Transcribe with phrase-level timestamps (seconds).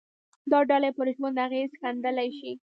[0.51, 2.51] دا ډلې پر ژوند اغېز ښندلای شي